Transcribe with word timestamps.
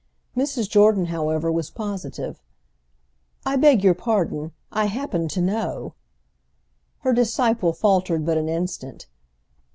Mrs. 0.35 0.67
Jordan, 0.67 1.05
however, 1.13 1.51
was 1.51 1.69
positive. 1.69 2.41
"I 3.45 3.55
beg 3.55 3.83
your 3.83 3.93
pardon. 3.93 4.51
I 4.71 4.85
happen 4.87 5.27
to 5.27 5.41
know." 5.43 5.93
Her 7.01 7.13
disciple 7.13 7.71
faltered 7.71 8.25
but 8.25 8.39
an 8.39 8.49
instant. 8.49 9.05